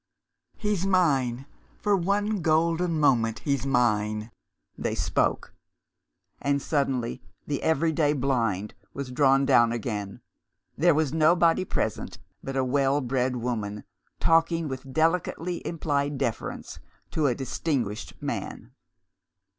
[0.57, 1.45] "He's mine.
[1.77, 4.31] For one golden moment he's mine!"
[4.75, 5.53] They spoke
[6.41, 10.21] and, suddenly, the every day blind was drawn down again;
[10.75, 13.83] there was nobody present but a well bred woman,
[14.19, 16.79] talking with delicately implied deference
[17.11, 18.71] to a distinguished man.